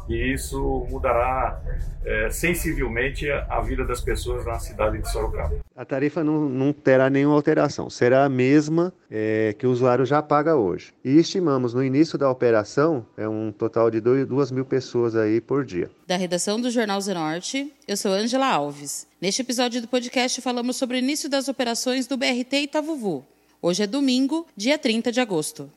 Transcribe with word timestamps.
e 0.09 0.33
isso 0.33 0.87
mudará 0.89 1.61
é, 2.05 2.31
sensivelmente 2.31 3.29
a 3.29 3.61
vida 3.61 3.85
das 3.85 4.01
pessoas 4.01 4.47
na 4.47 4.59
cidade 4.59 4.99
de 4.99 5.11
Sorocaba. 5.11 5.57
A 5.75 5.85
tarifa 5.85 6.23
não, 6.23 6.49
não 6.49 6.73
terá 6.73 7.11
nenhuma 7.11 7.35
alteração, 7.35 7.91
será 7.91 8.25
a 8.25 8.29
mesma 8.29 8.93
é, 9.11 9.55
que 9.59 9.67
o 9.67 9.71
usuário 9.71 10.07
já 10.07 10.23
paga 10.23 10.55
hoje. 10.55 10.93
E 11.05 11.19
estimamos 11.19 11.75
no 11.75 11.83
início 11.83 12.17
da 12.17 12.31
operação 12.31 13.05
é 13.17 13.29
um 13.29 13.51
total 13.51 13.91
de 13.91 14.01
2 14.01 14.53
mil 14.53 14.65
pessoas 14.65 15.17
aí 15.17 15.41
por 15.41 15.65
dia. 15.65 15.91
Da 16.07 16.17
redação 16.17 16.61
do 16.61 16.71
Jornal 16.71 17.01
Zenorte, 17.01 17.73
eu 17.89 17.97
sou 17.97 18.13
Angela 18.13 18.47
Alves. 18.47 19.09
Neste 19.21 19.43
episódio 19.43 19.81
do 19.81 19.89
podcast 19.89 20.41
falamos 20.41 20.77
sobre 20.77 20.97
o 20.97 21.01
início 21.01 21.29
das 21.29 21.49
operações 21.49 22.07
do 22.07 22.17
BRT 22.17 22.59
Itavuvu. 22.63 23.25
Hoje 23.69 23.83
é 23.83 23.87
domingo, 23.89 24.47
dia 24.57 24.79
30 24.79 25.11
de 25.11 25.21
agosto. 25.21 25.69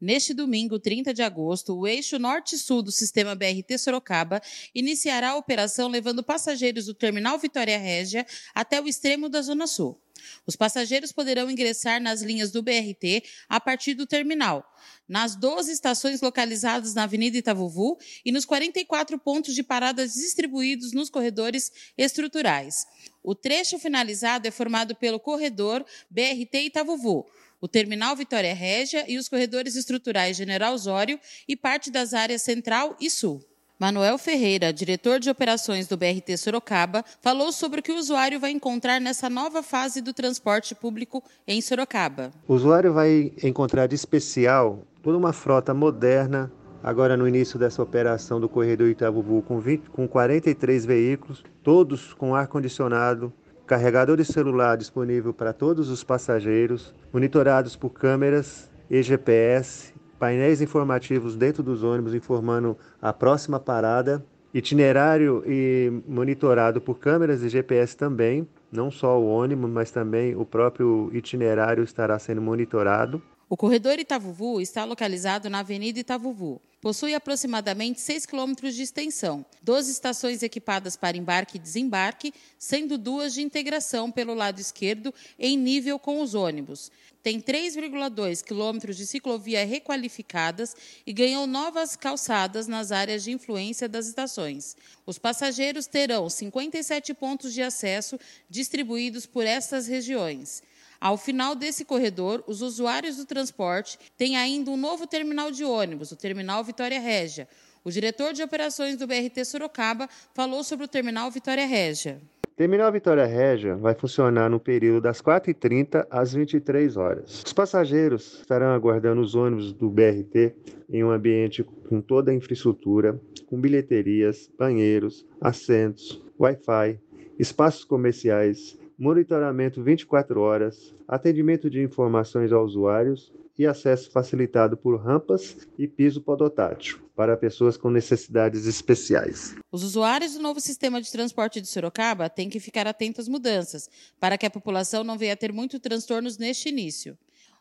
Neste 0.00 0.34
domingo, 0.34 0.80
30 0.80 1.14
de 1.14 1.22
agosto, 1.22 1.78
o 1.78 1.86
eixo 1.86 2.18
norte-sul 2.18 2.82
do 2.82 2.90
sistema 2.90 3.36
BRT 3.36 3.78
Sorocaba 3.78 4.42
iniciará 4.74 5.30
a 5.30 5.36
operação 5.36 5.86
levando 5.86 6.24
passageiros 6.24 6.86
do 6.86 6.92
terminal 6.92 7.38
Vitória 7.38 7.78
Régia 7.78 8.26
até 8.52 8.80
o 8.80 8.88
extremo 8.88 9.28
da 9.28 9.42
Zona 9.42 9.68
Sul. 9.68 9.96
Os 10.44 10.56
passageiros 10.56 11.12
poderão 11.12 11.48
ingressar 11.48 12.02
nas 12.02 12.20
linhas 12.20 12.50
do 12.50 12.64
BRT 12.64 13.22
a 13.48 13.60
partir 13.60 13.94
do 13.94 14.04
terminal, 14.04 14.64
nas 15.08 15.36
12 15.36 15.70
estações 15.70 16.20
localizadas 16.20 16.94
na 16.94 17.04
Avenida 17.04 17.36
Itavuvu 17.36 17.96
e 18.24 18.32
nos 18.32 18.44
44 18.44 19.16
pontos 19.20 19.54
de 19.54 19.62
paradas 19.62 20.14
distribuídos 20.14 20.92
nos 20.92 21.08
corredores 21.08 21.70
estruturais. 21.96 22.86
O 23.22 23.34
trecho 23.34 23.78
finalizado 23.78 24.48
é 24.48 24.50
formado 24.50 24.96
pelo 24.96 25.20
corredor 25.20 25.84
BRT 26.10 26.66
Itavuvu, 26.66 27.26
o 27.60 27.68
Terminal 27.68 28.16
Vitória 28.16 28.52
Régia 28.52 29.04
e 29.08 29.16
os 29.16 29.28
corredores 29.28 29.76
estruturais 29.76 30.36
General 30.36 30.74
Osório 30.74 31.20
e 31.46 31.56
parte 31.56 31.90
das 31.90 32.12
áreas 32.12 32.42
Central 32.42 32.96
e 33.00 33.08
Sul. 33.08 33.40
Manuel 33.78 34.16
Ferreira, 34.16 34.72
diretor 34.72 35.18
de 35.18 35.28
operações 35.30 35.88
do 35.88 35.96
BRT 35.96 36.36
Sorocaba, 36.36 37.04
falou 37.20 37.50
sobre 37.50 37.80
o 37.80 37.82
que 37.82 37.90
o 37.90 37.96
usuário 37.96 38.38
vai 38.38 38.50
encontrar 38.50 39.00
nessa 39.00 39.28
nova 39.28 39.62
fase 39.62 40.00
do 40.00 40.12
transporte 40.12 40.74
público 40.74 41.22
em 41.46 41.60
Sorocaba. 41.60 42.32
O 42.46 42.54
usuário 42.54 42.92
vai 42.92 43.32
encontrar 43.42 43.88
de 43.88 43.94
especial 43.94 44.86
toda 45.02 45.18
uma 45.18 45.32
frota 45.32 45.74
moderna, 45.74 46.52
agora 46.82 47.16
no 47.16 47.28
início 47.28 47.58
dessa 47.58 47.82
operação 47.82 48.40
do 48.40 48.48
corredor 48.48 48.88
Itabubu, 48.88 49.42
com, 49.42 49.60
20, 49.60 49.90
com 49.90 50.08
43 50.08 50.84
veículos, 50.84 51.44
todos 51.62 52.12
com 52.12 52.34
ar-condicionado, 52.34 53.32
carregador 53.66 54.16
de 54.16 54.24
celular 54.24 54.76
disponível 54.76 55.32
para 55.32 55.52
todos 55.52 55.88
os 55.88 56.02
passageiros, 56.02 56.94
monitorados 57.12 57.76
por 57.76 57.90
câmeras 57.90 58.70
e 58.90 59.02
GPS, 59.02 59.94
painéis 60.18 60.60
informativos 60.60 61.36
dentro 61.36 61.62
dos 61.62 61.82
ônibus 61.82 62.14
informando 62.14 62.76
a 63.00 63.12
próxima 63.12 63.58
parada, 63.58 64.24
itinerário 64.52 65.42
e 65.46 66.02
monitorado 66.06 66.80
por 66.80 66.98
câmeras 66.98 67.42
e 67.42 67.48
GPS 67.48 67.96
também, 67.96 68.46
não 68.70 68.90
só 68.90 69.18
o 69.18 69.26
ônibus, 69.26 69.70
mas 69.70 69.90
também 69.90 70.36
o 70.36 70.44
próprio 70.44 71.10
itinerário 71.12 71.82
estará 71.82 72.18
sendo 72.18 72.42
monitorado. 72.42 73.22
O 73.48 73.56
corredor 73.56 73.98
Itavuvu 73.98 74.60
está 74.60 74.84
localizado 74.84 75.48
na 75.48 75.60
Avenida 75.60 75.98
Itavuvu. 75.98 76.60
Possui 76.82 77.14
aproximadamente 77.14 78.00
6 78.00 78.26
quilômetros 78.26 78.74
de 78.74 78.82
extensão, 78.82 79.46
12 79.62 79.92
estações 79.92 80.42
equipadas 80.42 80.96
para 80.96 81.16
embarque 81.16 81.56
e 81.56 81.60
desembarque, 81.60 82.34
sendo 82.58 82.98
duas 82.98 83.32
de 83.32 83.40
integração 83.40 84.10
pelo 84.10 84.34
lado 84.34 84.60
esquerdo 84.60 85.14
em 85.38 85.56
nível 85.56 85.96
com 85.96 86.20
os 86.20 86.34
ônibus. 86.34 86.90
Tem 87.22 87.40
3,2 87.40 88.42
quilômetros 88.42 88.96
de 88.96 89.06
ciclovia 89.06 89.64
requalificadas 89.64 90.74
e 91.06 91.12
ganhou 91.12 91.46
novas 91.46 91.94
calçadas 91.94 92.66
nas 92.66 92.90
áreas 92.90 93.22
de 93.22 93.30
influência 93.30 93.88
das 93.88 94.08
estações. 94.08 94.76
Os 95.06 95.20
passageiros 95.20 95.86
terão 95.86 96.28
57 96.28 97.14
pontos 97.14 97.54
de 97.54 97.62
acesso 97.62 98.18
distribuídos 98.50 99.24
por 99.24 99.46
estas 99.46 99.86
regiões. 99.86 100.64
Ao 101.02 101.16
final 101.16 101.56
desse 101.56 101.84
corredor, 101.84 102.44
os 102.46 102.62
usuários 102.62 103.16
do 103.16 103.26
transporte 103.26 103.98
têm 104.16 104.36
ainda 104.36 104.70
um 104.70 104.76
novo 104.76 105.04
terminal 105.04 105.50
de 105.50 105.64
ônibus, 105.64 106.12
o 106.12 106.16
Terminal 106.16 106.62
Vitória 106.62 107.00
Régia. 107.00 107.48
O 107.84 107.90
diretor 107.90 108.32
de 108.32 108.40
operações 108.40 108.94
do 108.94 109.04
BRT 109.04 109.44
Sorocaba 109.44 110.08
falou 110.32 110.62
sobre 110.62 110.84
o 110.84 110.88
Terminal 110.88 111.28
Vitória 111.28 111.66
Régia. 111.66 112.20
Terminal 112.54 112.92
Vitória 112.92 113.26
Régia 113.26 113.74
vai 113.74 113.96
funcionar 113.96 114.48
no 114.48 114.60
período 114.60 115.00
das 115.00 115.20
4h30 115.20 116.06
às 116.08 116.34
23 116.34 116.96
horas. 116.96 117.42
Os 117.44 117.52
passageiros 117.52 118.38
estarão 118.38 118.68
aguardando 118.68 119.22
os 119.22 119.34
ônibus 119.34 119.72
do 119.72 119.90
BRT 119.90 120.54
em 120.88 121.02
um 121.02 121.10
ambiente 121.10 121.64
com 121.64 122.00
toda 122.00 122.30
a 122.30 122.34
infraestrutura, 122.34 123.20
com 123.46 123.60
bilheterias, 123.60 124.48
banheiros, 124.56 125.26
assentos, 125.40 126.22
Wi-Fi, 126.38 127.00
espaços 127.40 127.82
comerciais, 127.82 128.78
monitoramento 128.98 129.82
24 129.82 130.40
horas, 130.40 130.94
atendimento 131.06 131.68
de 131.68 131.82
informações 131.82 132.52
aos 132.52 132.72
usuários 132.72 133.32
e 133.58 133.66
acesso 133.66 134.10
facilitado 134.10 134.76
por 134.76 134.98
rampas 134.98 135.68
e 135.78 135.86
piso 135.86 136.20
podotátil 136.20 136.98
para 137.14 137.36
pessoas 137.36 137.76
com 137.76 137.90
necessidades 137.90 138.66
especiais. 138.66 139.54
Os 139.70 139.82
usuários 139.82 140.34
do 140.34 140.42
novo 140.42 140.60
sistema 140.60 141.00
de 141.00 141.10
transporte 141.10 141.60
de 141.60 141.68
Sorocaba 141.68 142.30
têm 142.30 142.48
que 142.48 142.58
ficar 142.58 142.86
atentos 142.86 143.20
às 143.20 143.28
mudanças, 143.28 143.88
para 144.18 144.38
que 144.38 144.46
a 144.46 144.50
população 144.50 145.04
não 145.04 145.18
venha 145.18 145.34
a 145.34 145.36
ter 145.36 145.52
muitos 145.52 145.78
transtornos 145.80 146.38
neste 146.38 146.68
início. 146.68 147.16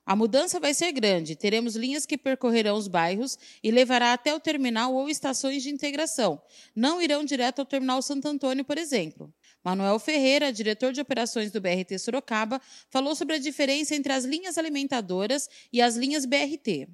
A 0.05 0.15
mudança 0.15 0.59
vai 0.59 0.73
ser 0.73 0.91
grande. 0.91 1.35
Teremos 1.35 1.75
linhas 1.75 2.05
que 2.05 2.17
percorrerão 2.17 2.75
os 2.75 2.87
bairros 2.87 3.37
e 3.63 3.69
levará 3.69 4.13
até 4.13 4.33
o 4.33 4.39
terminal 4.39 4.93
ou 4.93 5.07
estações 5.07 5.61
de 5.61 5.69
integração. 5.69 6.41
Não 6.75 7.01
irão 7.01 7.23
direto 7.23 7.59
ao 7.59 7.65
terminal 7.65 8.01
Santo 8.01 8.27
Antônio, 8.27 8.65
por 8.65 8.77
exemplo. 8.77 9.31
Manuel 9.63 9.99
Ferreira, 9.99 10.51
diretor 10.51 10.91
de 10.91 10.99
operações 10.99 11.51
do 11.51 11.61
BRT 11.61 11.99
Sorocaba, 11.99 12.59
falou 12.89 13.15
sobre 13.15 13.35
a 13.35 13.39
diferença 13.39 13.95
entre 13.95 14.11
as 14.11 14.25
linhas 14.25 14.57
alimentadoras 14.57 15.47
e 15.71 15.81
as 15.81 15.95
linhas 15.95 16.25
BRT. 16.25 16.87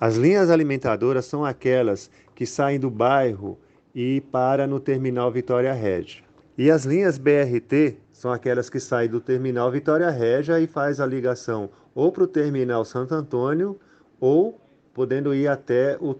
As 0.00 0.16
linhas 0.16 0.48
alimentadoras 0.48 1.26
são 1.26 1.44
aquelas 1.44 2.10
que 2.34 2.46
saem 2.46 2.80
do 2.80 2.90
bairro 2.90 3.58
e 3.94 4.22
param 4.32 4.66
no 4.66 4.80
terminal 4.80 5.30
Vitória 5.30 5.74
Régia. 5.74 6.24
E 6.56 6.70
as 6.70 6.84
linhas 6.84 7.18
BRT 7.18 7.98
são 8.12 8.32
aquelas 8.32 8.70
que 8.70 8.80
saem 8.80 9.10
do 9.10 9.20
terminal 9.20 9.70
Vitória 9.70 10.08
Régia 10.08 10.58
e 10.58 10.66
faz 10.66 11.00
a 11.00 11.06
ligação 11.06 11.68
ou 11.94 12.10
para 12.10 12.24
o 12.24 12.26
terminal 12.26 12.82
Santo 12.84 13.14
Antônio 13.14 13.78
ou 14.18 14.58
podendo 14.94 15.34
ir 15.34 15.48
até 15.48 15.98
o, 16.00 16.10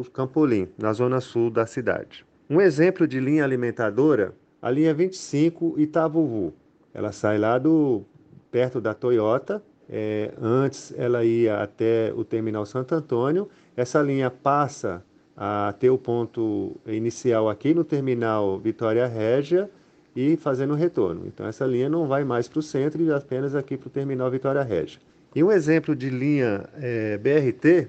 o 0.00 0.04
Campolim, 0.10 0.68
na 0.78 0.92
zona 0.92 1.20
sul 1.20 1.50
da 1.50 1.66
cidade. 1.66 2.24
Um 2.48 2.60
exemplo 2.60 3.06
de 3.06 3.20
linha 3.20 3.44
alimentadora 3.44 4.34
a 4.60 4.70
linha 4.70 4.92
25 4.92 5.74
Itavuvu. 5.78 6.52
Ela 6.92 7.12
sai 7.12 7.38
lá 7.38 7.58
do 7.58 8.02
perto 8.50 8.80
da 8.80 8.94
Toyota. 8.94 9.62
É, 9.88 10.32
antes 10.40 10.92
ela 10.96 11.24
ia 11.24 11.62
até 11.62 12.12
o 12.14 12.24
terminal 12.24 12.66
Santo 12.66 12.94
Antônio. 12.94 13.48
Essa 13.76 14.02
linha 14.02 14.30
passa 14.30 15.02
a 15.36 15.72
ter 15.78 15.88
o 15.88 15.96
ponto 15.96 16.76
inicial 16.86 17.48
aqui 17.48 17.72
no 17.72 17.84
terminal 17.84 18.58
Vitória 18.58 19.06
Régia 19.06 19.70
e 20.14 20.36
fazendo 20.36 20.72
o 20.72 20.76
retorno. 20.76 21.22
Então 21.26 21.46
essa 21.46 21.64
linha 21.64 21.88
não 21.88 22.08
vai 22.08 22.24
mais 22.24 22.48
para 22.48 22.58
o 22.58 22.62
centro 22.62 23.00
e 23.02 23.12
apenas 23.12 23.54
aqui 23.54 23.76
para 23.76 23.86
o 23.86 23.90
terminal 23.90 24.28
Vitória 24.30 24.62
Régia. 24.62 25.00
E 25.34 25.44
um 25.44 25.52
exemplo 25.52 25.94
de 25.94 26.10
linha 26.10 26.68
é, 26.74 27.16
BRT, 27.18 27.88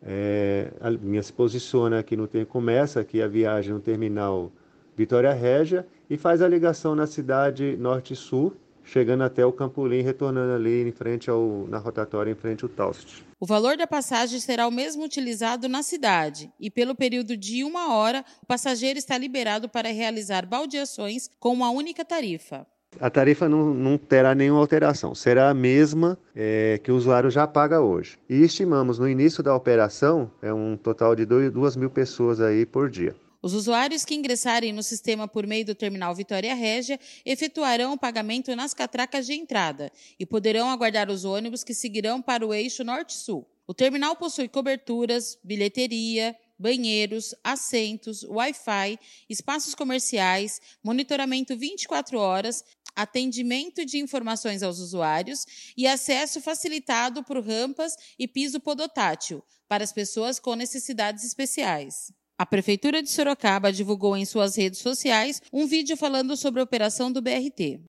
é, 0.00 0.70
a 0.80 0.88
linha 0.90 1.22
se 1.22 1.32
posiciona 1.32 1.98
aqui 1.98 2.16
no 2.16 2.28
começa 2.46 3.00
aqui 3.00 3.20
a 3.20 3.26
viagem 3.26 3.72
no 3.74 3.80
terminal 3.80 4.52
Vitória 4.96 5.32
Régia 5.32 5.86
e 6.08 6.16
faz 6.16 6.40
a 6.40 6.48
ligação 6.48 6.94
na 6.94 7.06
cidade 7.06 7.76
norte-sul, 7.76 8.54
chegando 8.84 9.24
até 9.24 9.44
o 9.44 9.52
Campolim, 9.52 10.02
retornando 10.02 10.52
ali 10.52 10.86
em 10.86 10.92
frente 10.92 11.30
ao, 11.30 11.66
na 11.68 11.78
rotatória, 11.78 12.30
em 12.30 12.34
frente 12.34 12.64
ao 12.64 12.68
Taust. 12.68 13.24
O 13.40 13.46
valor 13.46 13.76
da 13.76 13.86
passagem 13.86 14.38
será 14.38 14.68
o 14.68 14.70
mesmo 14.70 15.04
utilizado 15.04 15.68
na 15.68 15.82
cidade 15.82 16.50
e, 16.60 16.70
pelo 16.70 16.94
período 16.94 17.36
de 17.36 17.64
uma 17.64 17.94
hora, 17.94 18.24
o 18.42 18.46
passageiro 18.46 18.98
está 18.98 19.18
liberado 19.18 19.68
para 19.68 19.92
realizar 19.92 20.46
baldeações 20.46 21.28
com 21.40 21.52
uma 21.52 21.70
única 21.70 22.04
tarifa. 22.04 22.66
A 23.00 23.10
tarifa 23.10 23.48
não, 23.48 23.74
não 23.74 23.98
terá 23.98 24.34
nenhuma 24.34 24.60
alteração, 24.60 25.14
será 25.14 25.50
a 25.50 25.54
mesma 25.54 26.16
é, 26.34 26.78
que 26.82 26.92
o 26.92 26.96
usuário 26.96 27.30
já 27.30 27.46
paga 27.46 27.80
hoje. 27.80 28.16
E 28.28 28.42
estimamos 28.42 28.98
no 28.98 29.08
início 29.08 29.42
da 29.42 29.54
operação 29.54 30.30
é 30.40 30.52
um 30.52 30.76
total 30.76 31.16
de 31.16 31.26
2 31.26 31.76
mil 31.76 31.90
pessoas 31.90 32.40
aí 32.40 32.64
por 32.64 32.88
dia. 32.88 33.16
Os 33.44 33.52
usuários 33.52 34.06
que 34.06 34.14
ingressarem 34.14 34.72
no 34.72 34.82
sistema 34.82 35.28
por 35.28 35.46
meio 35.46 35.66
do 35.66 35.74
terminal 35.74 36.14
Vitória 36.14 36.54
Régia 36.54 36.98
efetuarão 37.26 37.92
o 37.92 37.98
pagamento 37.98 38.56
nas 38.56 38.72
catracas 38.72 39.26
de 39.26 39.34
entrada 39.34 39.92
e 40.18 40.24
poderão 40.24 40.70
aguardar 40.70 41.10
os 41.10 41.26
ônibus 41.26 41.62
que 41.62 41.74
seguirão 41.74 42.22
para 42.22 42.46
o 42.46 42.54
eixo 42.54 42.82
Norte-Sul. 42.82 43.46
O 43.66 43.74
terminal 43.74 44.16
possui 44.16 44.48
coberturas, 44.48 45.38
bilheteria, 45.44 46.34
banheiros, 46.58 47.34
assentos, 47.44 48.22
Wi-Fi, 48.22 48.98
espaços 49.28 49.74
comerciais, 49.74 50.58
monitoramento 50.82 51.54
24 51.54 52.18
horas, 52.18 52.64
atendimento 52.96 53.84
de 53.84 53.98
informações 53.98 54.62
aos 54.62 54.78
usuários 54.78 55.44
e 55.76 55.86
acesso 55.86 56.40
facilitado 56.40 57.22
por 57.22 57.44
rampas 57.44 57.94
e 58.18 58.26
piso 58.26 58.58
podotátil 58.58 59.44
para 59.68 59.84
as 59.84 59.92
pessoas 59.92 60.40
com 60.40 60.54
necessidades 60.54 61.24
especiais. 61.24 62.10
A 62.36 62.44
Prefeitura 62.44 63.00
de 63.00 63.10
Sorocaba 63.10 63.72
divulgou 63.72 64.16
em 64.16 64.24
suas 64.24 64.56
redes 64.56 64.80
sociais 64.80 65.40
um 65.52 65.68
vídeo 65.68 65.96
falando 65.96 66.36
sobre 66.36 66.60
a 66.60 66.64
operação 66.64 67.12
do 67.12 67.22
BRT. 67.22 67.80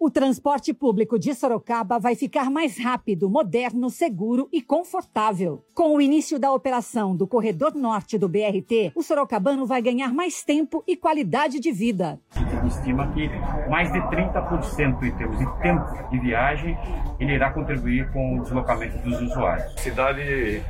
O 0.00 0.08
transporte 0.08 0.72
público 0.72 1.18
de 1.18 1.34
Sorocaba 1.34 1.98
vai 1.98 2.14
ficar 2.14 2.48
mais 2.52 2.78
rápido, 2.78 3.28
moderno, 3.28 3.90
seguro 3.90 4.48
e 4.52 4.62
confortável. 4.62 5.64
Com 5.74 5.96
o 5.96 6.00
início 6.00 6.38
da 6.38 6.52
operação 6.52 7.16
do 7.16 7.26
Corredor 7.26 7.74
Norte 7.74 8.16
do 8.16 8.28
BRT, 8.28 8.92
o 8.94 9.02
sorocabano 9.02 9.66
vai 9.66 9.82
ganhar 9.82 10.14
mais 10.14 10.44
tempo 10.44 10.84
e 10.86 10.96
qualidade 10.96 11.58
de 11.58 11.72
vida. 11.72 12.20
Estima 12.64 13.10
que 13.12 13.28
mais 13.68 13.90
de 13.90 13.98
30% 13.98 15.02
em 15.02 15.10
termos 15.16 15.36
de 15.36 15.60
tempo 15.62 16.08
de 16.10 16.18
viagem, 16.20 16.78
ele 17.18 17.32
irá 17.32 17.50
contribuir 17.50 18.08
com 18.12 18.38
o 18.38 18.42
deslocamento 18.44 18.98
dos 18.98 19.20
usuários. 19.20 19.74
A 19.74 19.80
cidade 19.80 20.62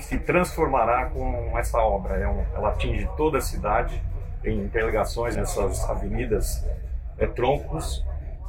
se 0.00 0.18
transformará 0.18 1.08
com 1.10 1.56
essa 1.56 1.78
obra. 1.78 2.16
É 2.16 2.56
ela 2.56 2.70
atinge 2.70 3.08
toda 3.16 3.38
a 3.38 3.40
cidade, 3.40 4.02
tem 4.42 4.58
interligações 4.58 5.36
nessas 5.36 5.88
avenidas, 5.88 6.66
é, 7.16 7.28
troncos 7.28 8.04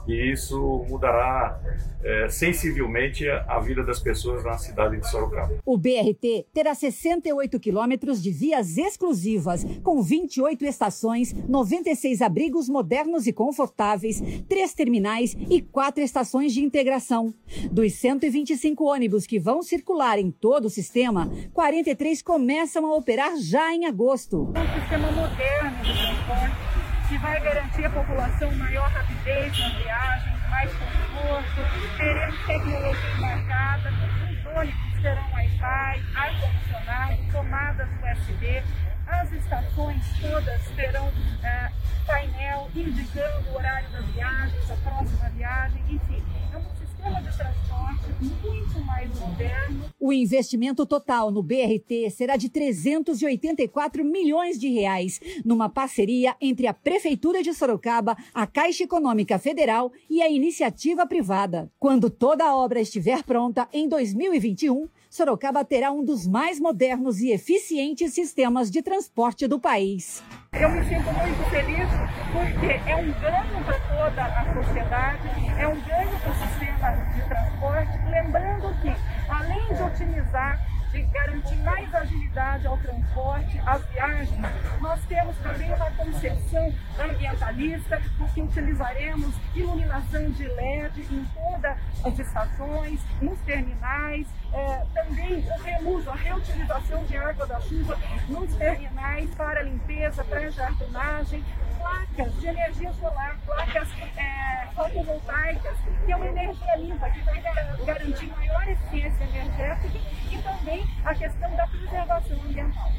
e 0.07 0.31
isso 0.31 0.85
mudará 0.89 1.59
é, 2.03 2.27
sensivelmente 2.29 3.27
a 3.29 3.59
vida 3.59 3.83
das 3.83 3.99
pessoas 3.99 4.43
na 4.43 4.57
cidade 4.57 4.97
de 4.97 5.09
Sorocaba. 5.09 5.57
O 5.65 5.77
BRT 5.77 6.47
terá 6.53 6.75
68 6.75 7.59
quilômetros 7.59 8.21
de 8.21 8.31
vias 8.31 8.77
exclusivas, 8.77 9.65
com 9.81 10.01
28 10.01 10.65
estações, 10.65 11.33
96 11.47 12.21
abrigos 12.21 12.67
modernos 12.67 13.25
e 13.25 13.33
confortáveis, 13.33 14.21
três 14.47 14.73
terminais 14.73 15.35
e 15.49 15.61
quatro 15.61 16.03
estações 16.03 16.53
de 16.53 16.61
integração. 16.61 17.33
Dos 17.71 17.93
125 17.93 18.83
ônibus 18.83 19.25
que 19.25 19.39
vão 19.39 19.63
circular 19.63 20.19
em 20.19 20.29
todo 20.29 20.65
o 20.65 20.69
sistema, 20.69 21.31
43 21.53 22.21
começam 22.21 22.85
a 22.85 22.95
operar 22.95 23.37
já 23.37 23.73
em 23.73 23.85
agosto. 23.85 24.49
Um 24.49 24.81
sistema 24.81 25.11
moderno 25.11 25.83
de 25.83 25.93
transporte 25.93 26.72
que 27.13 27.17
vai 27.19 27.39
garantir 27.41 27.85
à 27.85 27.89
população 27.91 28.51
maior 28.55 28.89
rapidez 28.89 29.59
nas 29.59 29.73
viagens, 29.73 30.49
mais 30.49 30.71
conforto, 30.73 31.95
teremos 31.95 32.45
tecnologia 32.47 33.11
embarcada, 33.15 33.91
os 33.91 34.57
ônibus 34.57 35.01
terão 35.01 35.31
Wi-Fi, 35.33 36.03
ar-condicionado, 36.15 37.17
tomadas 37.31 37.87
USB, 38.01 38.63
as 39.05 39.31
estações 39.31 40.03
todas 40.19 40.61
terão 40.75 41.11
é, 41.43 41.69
painel 42.07 42.71
indicando 42.73 43.49
o 43.49 43.55
horário 43.57 43.89
das 43.91 44.05
viagens, 44.05 44.71
a 44.71 44.75
próxima 44.77 45.29
viagem, 45.29 45.83
enfim. 45.87 46.23
É 46.51 46.57
um 46.57 46.75
sistema 46.77 47.21
de 47.21 47.37
transporte 47.37 48.09
muito 48.21 48.79
mais 48.85 49.19
moderno. 49.19 49.92
O 50.13 50.15
investimento 50.15 50.85
total 50.85 51.31
no 51.31 51.41
BRT 51.41 52.11
será 52.11 52.37
de 52.37 52.47
384 52.47 54.05
milhões 54.05 54.59
de 54.59 54.69
reais, 54.69 55.19
numa 55.43 55.67
parceria 55.67 56.35
entre 56.39 56.67
a 56.67 56.73
Prefeitura 56.73 57.41
de 57.41 57.51
Sorocaba, 57.51 58.15
a 58.31 58.45
Caixa 58.45 58.83
Econômica 58.83 59.39
Federal 59.39 59.91
e 60.07 60.21
a 60.21 60.29
iniciativa 60.29 61.07
privada. 61.07 61.67
Quando 61.79 62.11
toda 62.11 62.45
a 62.45 62.55
obra 62.55 62.79
estiver 62.79 63.23
pronta, 63.23 63.67
em 63.73 63.89
2021, 63.89 64.87
Sorocaba 65.13 65.63
terá 65.63 65.91
um 65.91 66.03
dos 66.03 66.25
mais 66.25 66.59
modernos 66.59 67.19
e 67.19 67.29
eficientes 67.29 68.15
sistemas 68.15 68.71
de 68.71 68.81
transporte 68.81 69.45
do 69.45 69.59
país. 69.59 70.23
Eu 70.51 70.67
me 70.71 70.83
sinto 70.85 71.05
muito 71.13 71.49
feliz 71.51 71.87
porque 72.31 72.89
é 72.89 72.95
um 72.95 73.11
ganho 73.21 73.63
para 73.63 73.79
toda 73.79 74.23
a 74.23 74.53
sociedade, 74.55 75.29
é 75.59 75.67
um 75.67 75.79
ganho 75.81 76.19
para 76.19 76.31
o 76.31 76.35
sistema 76.35 76.91
de 77.13 77.29
transporte. 77.29 78.09
Lembrando 78.09 78.81
que, 78.81 78.91
além 79.29 79.75
de 79.75 79.83
otimizar 79.83 80.59
de 80.93 81.01
garantir 81.01 81.55
mais 81.63 81.93
agilidade 81.93 82.67
ao 82.67 82.77
transporte, 82.77 83.59
às 83.65 83.83
viagens. 83.87 84.45
Nós 84.79 85.03
temos 85.05 85.35
também 85.37 85.73
uma 85.73 85.91
concepção 85.91 86.73
ambientalista, 86.99 87.99
porque 88.17 88.41
utilizaremos 88.41 89.33
iluminação 89.55 90.29
de 90.29 90.47
LED 90.47 91.01
em 91.11 91.25
todas 91.33 91.77
as 92.05 92.19
estações, 92.19 93.01
nos 93.19 93.39
terminais, 93.39 94.27
é, 94.53 94.85
também 94.93 95.39
o 95.39 95.63
reuso, 95.63 96.09
a 96.11 96.15
reutilização 96.15 97.03
de 97.05 97.17
água 97.17 97.47
da 97.47 97.59
chuva 97.61 97.97
nos 98.29 98.55
terminais 98.55 99.33
para 99.33 99.63
limpeza, 99.63 100.23
para 100.23 100.51
jardinagem, 100.51 101.43
placas 101.79 102.39
de 102.39 102.47
energia 102.47 102.93
solar, 102.93 103.35
placas 103.45 103.89
é, 104.15 104.67
fotovoltaicas, 104.75 105.77
que 106.05 106.11
é 106.11 106.15
uma 106.15 106.27
energia 106.27 106.77
limpa, 106.77 107.09
que 107.09 107.19
vai 107.21 107.41
garantir 107.85 108.27
maior 108.27 108.67
eficiência 108.67 109.23
energética 109.23 109.99
e 110.31 110.37
também 110.41 110.87
questão 111.15 111.55
da 111.55 111.67
preservação 111.67 112.41
ambiental. 112.41 112.91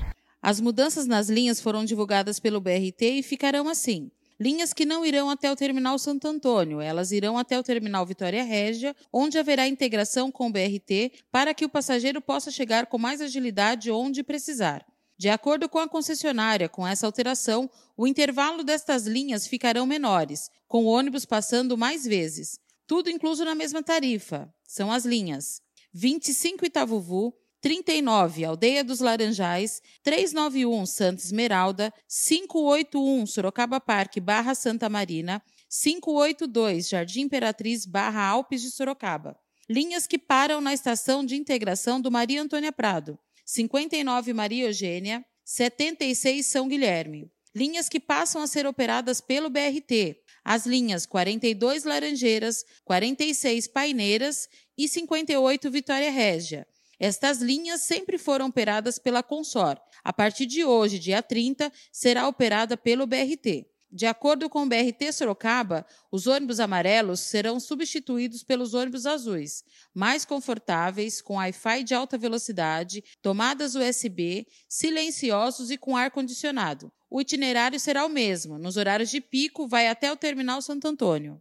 As 0.42 0.60
mudanças 0.60 1.06
nas 1.06 1.28
linhas 1.28 1.60
foram 1.60 1.84
divulgadas 1.84 2.38
pelo 2.38 2.60
BRT 2.60 3.02
e 3.02 3.22
ficarão 3.22 3.68
assim. 3.68 4.10
Linhas 4.38 4.72
que 4.72 4.84
não 4.84 5.06
irão 5.06 5.30
até 5.30 5.50
o 5.50 5.56
terminal 5.56 5.98
Santo 5.98 6.26
Antônio, 6.26 6.80
elas 6.80 7.12
irão 7.12 7.38
até 7.38 7.58
o 7.58 7.62
terminal 7.62 8.04
Vitória 8.04 8.42
Régia, 8.42 8.94
onde 9.12 9.38
haverá 9.38 9.66
integração 9.68 10.30
com 10.30 10.48
o 10.48 10.52
BRT 10.52 11.12
para 11.30 11.54
que 11.54 11.64
o 11.64 11.68
passageiro 11.68 12.20
possa 12.20 12.50
chegar 12.50 12.86
com 12.86 12.98
mais 12.98 13.20
agilidade 13.20 13.90
onde 13.90 14.24
precisar. 14.24 14.84
De 15.16 15.28
acordo 15.28 15.68
com 15.68 15.78
a 15.78 15.88
concessionária, 15.88 16.68
com 16.68 16.86
essa 16.86 17.06
alteração, 17.06 17.70
o 17.96 18.06
intervalo 18.06 18.64
destas 18.64 19.06
linhas 19.06 19.46
ficarão 19.46 19.86
menores, 19.86 20.50
com 20.66 20.84
o 20.84 20.88
ônibus 20.88 21.24
passando 21.24 21.78
mais 21.78 22.04
vezes. 22.04 22.58
Tudo 22.86 23.08
incluso 23.08 23.44
na 23.44 23.54
mesma 23.54 23.82
tarifa. 23.82 24.52
São 24.66 24.90
as 24.90 25.04
linhas 25.04 25.62
25 25.92 26.66
Itavuvu, 26.66 27.32
39 27.64 28.44
Aldeia 28.44 28.84
dos 28.84 29.00
Laranjais, 29.00 29.80
391 30.02 30.84
Santa 30.84 31.22
Esmeralda, 31.22 31.90
581 32.06 33.24
Sorocaba 33.24 33.80
Parque 33.80 34.20
barra 34.20 34.54
Santa 34.54 34.90
Marina, 34.90 35.42
582 35.70 36.90
Jardim 36.90 37.22
Imperatriz 37.22 37.86
barra 37.86 38.22
Alpes 38.22 38.60
de 38.60 38.70
Sorocaba. 38.70 39.34
Linhas 39.66 40.06
que 40.06 40.18
param 40.18 40.60
na 40.60 40.74
estação 40.74 41.24
de 41.24 41.36
integração 41.36 41.98
do 41.98 42.10
Maria 42.10 42.42
Antônia 42.42 42.70
Prado, 42.70 43.18
59 43.46 44.34
Maria 44.34 44.66
Eugênia, 44.66 45.24
76 45.42 46.44
São 46.44 46.68
Guilherme. 46.68 47.30
Linhas 47.56 47.88
que 47.88 47.98
passam 47.98 48.42
a 48.42 48.46
ser 48.46 48.66
operadas 48.66 49.22
pelo 49.22 49.48
BRT, 49.48 50.18
as 50.44 50.66
linhas 50.66 51.06
42 51.06 51.84
Laranjeiras, 51.84 52.62
46 52.84 53.68
Paineiras 53.68 54.50
e 54.76 54.86
58 54.86 55.70
Vitória 55.70 56.10
Régia. 56.10 56.66
Estas 56.98 57.40
linhas 57.40 57.82
sempre 57.82 58.18
foram 58.18 58.46
operadas 58.46 58.98
pela 58.98 59.22
Consor. 59.22 59.80
A 60.02 60.12
partir 60.12 60.46
de 60.46 60.64
hoje, 60.64 60.98
dia 60.98 61.22
30, 61.22 61.72
será 61.92 62.28
operada 62.28 62.76
pelo 62.76 63.06
BRT. 63.06 63.66
De 63.94 64.06
acordo 64.06 64.50
com 64.50 64.64
o 64.64 64.66
BRT 64.66 65.12
Sorocaba, 65.12 65.86
os 66.10 66.26
ônibus 66.26 66.58
amarelos 66.58 67.20
serão 67.20 67.60
substituídos 67.60 68.42
pelos 68.42 68.74
ônibus 68.74 69.06
azuis, 69.06 69.62
mais 69.94 70.24
confortáveis, 70.24 71.22
com 71.22 71.36
Wi-Fi 71.36 71.84
de 71.84 71.94
alta 71.94 72.18
velocidade, 72.18 73.04
tomadas 73.22 73.76
USB, 73.76 74.48
silenciosos 74.68 75.70
e 75.70 75.78
com 75.78 75.96
ar-condicionado. 75.96 76.92
O 77.08 77.20
itinerário 77.20 77.78
será 77.78 78.04
o 78.04 78.08
mesmo, 78.08 78.58
nos 78.58 78.76
horários 78.76 79.10
de 79.10 79.20
pico, 79.20 79.68
vai 79.68 79.86
até 79.86 80.10
o 80.10 80.16
Terminal 80.16 80.60
Santo 80.60 80.88
Antônio. 80.88 81.40